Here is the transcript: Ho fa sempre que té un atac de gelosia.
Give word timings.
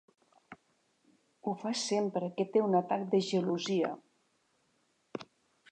Ho 1.49 1.53
fa 1.63 1.73
sempre 1.81 2.31
que 2.39 2.47
té 2.55 2.65
un 2.69 2.77
atac 2.81 3.07
de 3.13 3.21
gelosia. 3.29 3.95